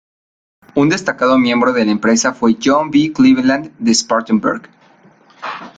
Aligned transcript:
Un 0.73 0.89
destacado 0.89 1.37
miembro 1.37 1.73
de 1.73 1.85
la 1.85 1.91
empresa 1.91 2.33
fue 2.33 2.57
John 2.59 2.89
B. 2.89 3.11
Cleveland 3.15 3.71
de 3.77 3.93
Spartanburg. 3.93 4.63